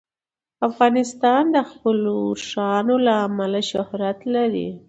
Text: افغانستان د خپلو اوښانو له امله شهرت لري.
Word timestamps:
افغانستان 0.67 1.43
د 1.55 1.57
خپلو 1.71 2.13
اوښانو 2.27 2.95
له 3.05 3.13
امله 3.27 3.61
شهرت 3.71 4.19
لري. 4.35 4.69